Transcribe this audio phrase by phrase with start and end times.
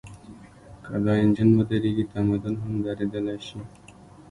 [0.83, 3.59] که دا انجن ودرېږي، تمدن هم درېدلی شي.